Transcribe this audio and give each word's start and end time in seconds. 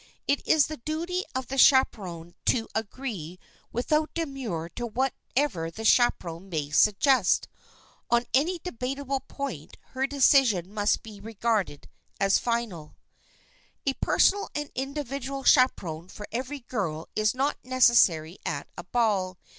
It 0.27 0.41
is 0.47 0.65
the 0.65 0.77
duty 0.77 1.25
of 1.35 1.45
the 1.45 1.59
chaperoned 1.59 2.33
to 2.45 2.67
agree 2.73 3.37
without 3.71 4.11
demur 4.15 4.67
to 4.69 4.87
whatever 4.87 5.69
the 5.69 5.85
chaperon 5.85 6.49
may 6.49 6.71
suggest. 6.71 7.47
On 8.09 8.25
any 8.33 8.57
debatable 8.57 9.19
point 9.19 9.77
her 9.89 10.07
decision 10.07 10.73
must 10.73 11.03
be 11.03 11.19
regarded 11.19 11.87
as 12.19 12.39
final. 12.39 12.95
[Sidenote: 12.95 12.95
CHAPERONS 13.13 13.43
AT 13.45 13.77
A 13.77 13.85
BALL] 13.85 13.91
A 13.91 14.05
personal 14.05 14.49
and 14.55 14.71
individual 14.73 15.43
chaperon 15.43 16.07
for 16.07 16.27
every 16.31 16.57
young 16.57 16.65
girl 16.67 17.09
is 17.15 17.35
not 17.35 17.57
necessary 17.63 18.39
at 18.43 18.67
a 18.75 18.83
ball. 18.83 19.37